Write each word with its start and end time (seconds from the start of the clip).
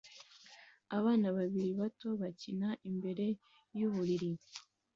abana 0.97 1.27
babiri 1.37 1.71
bato 1.81 2.09
bakina 2.21 2.69
imbere 2.89 3.25
yuburiri 3.79 4.29